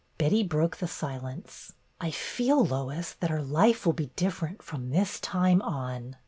[0.17, 5.19] Betty broke the silence." I feel, Lois, that our life will be different from this
[5.19, 6.15] time on.